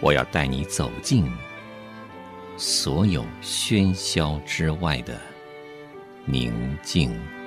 [0.00, 1.30] 我要带你走进
[2.56, 5.18] 所有喧嚣之外的
[6.24, 7.39] 宁静。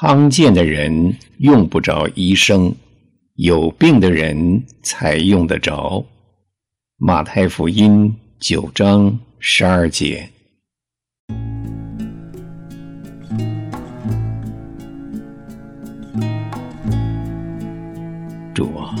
[0.00, 2.72] 康健的人用不着医生，
[3.34, 6.06] 有病的人才用得着。
[6.98, 10.30] 马太福音九章十二节。
[18.54, 18.94] 主啊，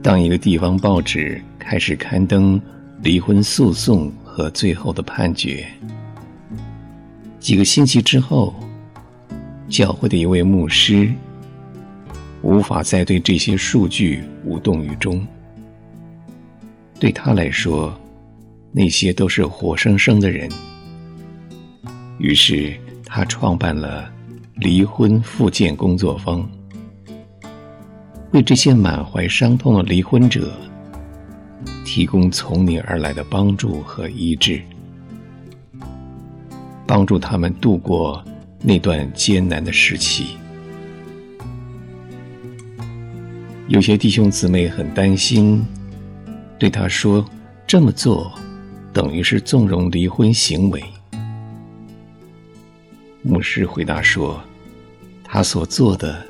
[0.00, 2.60] 当一个地方报纸开始刊登
[3.02, 5.66] 离婚诉讼和最后的判决。
[7.46, 8.52] 几个星期之后，
[9.68, 11.08] 教会的一位牧师
[12.42, 15.24] 无法再对这些数据无动于衷。
[16.98, 17.96] 对他来说，
[18.72, 20.50] 那些都是活生生的人。
[22.18, 22.74] 于是
[23.04, 24.10] 他创办了
[24.56, 26.44] 离婚复健工作坊，
[28.32, 30.52] 为这些满怀伤痛的离婚者
[31.84, 34.60] 提供从你而来的帮助和医治。
[36.86, 38.24] 帮助他们度过
[38.60, 40.36] 那段艰难的时期。
[43.68, 45.66] 有些弟兄姊妹很担心，
[46.56, 47.24] 对他说
[47.66, 48.32] ：“这么做
[48.92, 50.80] 等于是纵容离婚行为。”
[53.22, 54.40] 牧师回答说
[55.24, 56.24] ：“他所做的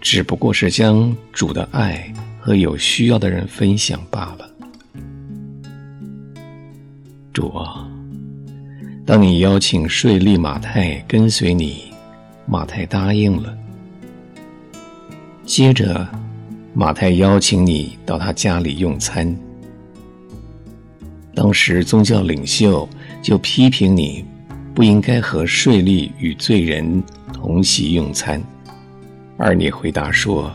[0.00, 4.48] 只不过是将主的爱和有需要的人分享罢了。”
[7.34, 7.90] 主啊。
[9.10, 11.92] 当你邀请税吏马太跟随你，
[12.46, 13.52] 马太答应了。
[15.44, 16.06] 接着，
[16.72, 19.36] 马太邀请你到他家里用餐。
[21.34, 22.88] 当时宗教领袖
[23.20, 24.24] 就批评你
[24.72, 28.40] 不应该和税吏与罪人同席用餐，
[29.36, 30.52] 而你回答说：“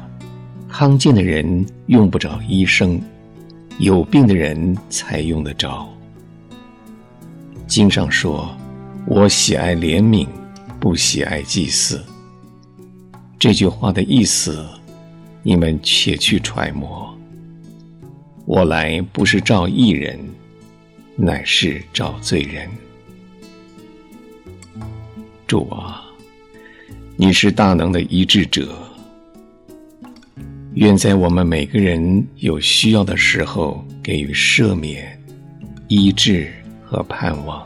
[0.71, 3.01] 康健的人用不着医生，
[3.79, 5.85] 有病的人才用得着。”
[7.75, 8.57] 经上说
[9.05, 10.25] ：“我喜爱怜悯，
[10.79, 12.01] 不喜爱祭祀。”
[13.37, 14.65] 这句话的意思，
[15.43, 17.13] 你们且去揣摩。
[18.45, 20.17] 我来不是召义人，
[21.17, 22.69] 乃是召罪人。
[25.45, 26.01] 主啊，
[27.17, 28.73] 你是大能的医治者，
[30.75, 35.21] 愿在我们每个人有需要的时候，给予赦免、
[35.89, 36.53] 医治。
[36.95, 37.61] 和盼望，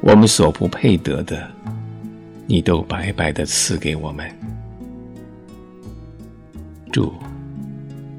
[0.00, 1.48] 我们所不配得的，
[2.48, 4.28] 你都白白的赐给我们。
[6.90, 7.14] 主，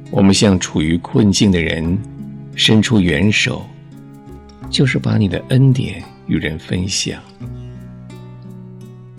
[0.09, 1.97] 我们向处于困境的人
[2.55, 3.61] 伸出援手，
[4.69, 7.21] 就是把你的恩典与人分享，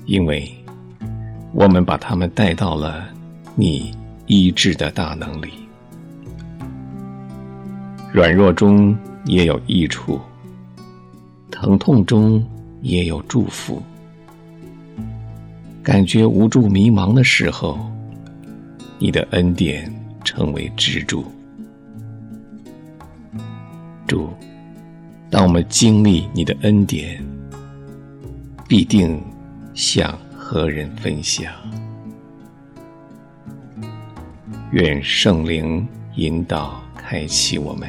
[0.07, 0.51] 因为
[1.53, 3.07] 我们把他们带到了
[3.55, 3.95] 你
[4.25, 5.51] 医治的大能里，
[8.15, 8.97] 软弱中。
[9.29, 10.19] 也有益处，
[11.51, 12.45] 疼痛中
[12.81, 13.81] 也有祝福。
[15.83, 17.79] 感觉无助迷茫的时候，
[18.99, 19.95] 你的恩典
[20.25, 21.25] 成为支柱。
[24.07, 24.31] 主，
[25.31, 27.23] 当我们经历你的恩典，
[28.67, 29.23] 必定
[29.75, 31.53] 向何人分享？
[34.73, 35.87] 愿圣灵
[36.17, 37.89] 引导开启我们，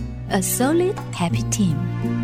[0.31, 2.20] TITC，A Solid Happy Team。